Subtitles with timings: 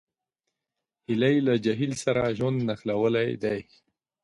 [1.07, 3.59] هیلۍ له جهیل سره ژوند نښلولی دی